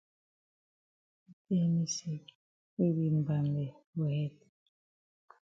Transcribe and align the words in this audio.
Yi 1.25 1.31
tell 1.45 1.67
me 1.73 1.83
say 1.95 2.17
yi 2.77 2.87
be 2.95 3.05
mbambe 3.17 3.65
for 3.93 4.07
head. 4.15 4.35